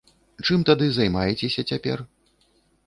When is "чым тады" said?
0.49-0.87